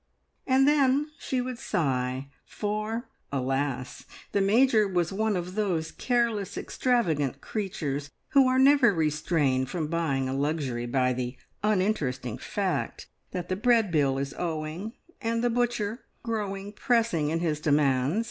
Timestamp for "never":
8.57-8.95